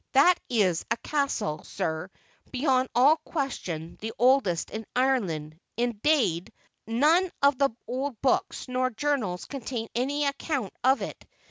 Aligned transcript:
That 0.13 0.39
is 0.49 0.83
a 0.89 0.97
castle, 0.97 1.63
sir, 1.63 2.09
beyond 2.51 2.89
all 2.95 3.17
question 3.17 3.97
the 4.01 4.13
oldest 4.17 4.71
in 4.71 4.87
Ireland; 4.95 5.59
indade, 5.77 6.51
none 6.87 7.31
of 7.43 7.59
the 7.59 7.69
old 7.85 8.19
books 8.19 8.67
nor 8.67 8.89
journals 8.89 9.45
contain 9.45 9.89
any 9.93 10.25
account 10.25 10.73
of 10.83 11.03
it. 11.03 11.23